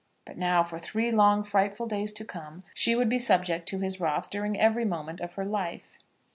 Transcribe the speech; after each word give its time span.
But 0.25 0.35
now, 0.35 0.63
for 0.63 0.79
three 0.79 1.11
long 1.11 1.43
frightful 1.43 1.85
days 1.85 2.11
to 2.13 2.25
come, 2.25 2.63
she 2.73 2.95
would 2.95 3.07
be 3.07 3.19
subject 3.19 3.67
to 3.67 3.81
his 3.81 3.99
wrath 4.01 4.31
during 4.31 4.59
every 4.59 4.83
moment 4.83 5.21
of 5.21 5.33
her 5.33 5.45
life. 5.45 5.99